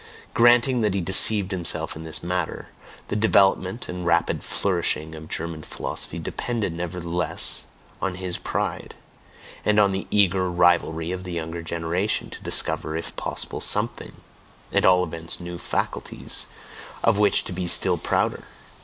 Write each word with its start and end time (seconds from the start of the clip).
Granting 0.33 0.81
that 0.81 0.95
he 0.95 0.99
deceived 1.01 1.51
himself 1.51 1.95
in 1.95 2.03
this 2.05 2.23
matter; 2.23 2.69
the 3.09 3.15
development 3.15 3.87
and 3.87 4.03
rapid 4.03 4.43
flourishing 4.43 5.13
of 5.13 5.27
German 5.29 5.61
philosophy 5.61 6.17
depended 6.17 6.73
nevertheless 6.73 7.65
on 8.01 8.15
his 8.15 8.39
pride, 8.39 8.95
and 9.63 9.79
on 9.79 9.91
the 9.91 10.07
eager 10.09 10.49
rivalry 10.49 11.11
of 11.11 11.23
the 11.23 11.33
younger 11.33 11.61
generation 11.61 12.31
to 12.31 12.41
discover 12.41 12.97
if 12.97 13.15
possible 13.15 13.61
something 13.61 14.13
at 14.73 14.85
all 14.85 15.03
events 15.03 15.39
"new 15.39 15.59
faculties" 15.59 16.47
of 17.03 17.19
which 17.19 17.43
to 17.43 17.53
be 17.53 17.67
still 17.67 17.99
prouder! 17.99 18.45